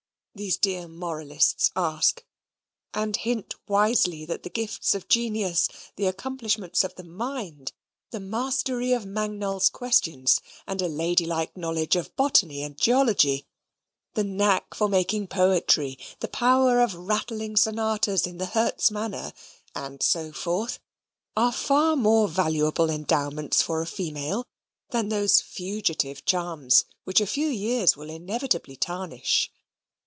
[0.33, 2.23] these dear Moralists ask,
[2.93, 7.73] and hint wisely that the gifts of genius, the accomplishments of the mind,
[8.11, 13.45] the mastery of Mangnall's Questions, and a ladylike knowledge of botany and geology,
[14.13, 19.33] the knack of making poetry, the power of rattling sonatas in the Herz manner,
[19.75, 20.79] and so forth,
[21.35, 24.45] are far more valuable endowments for a female,
[24.91, 29.51] than those fugitive charms which a few years will inevitably tarnish.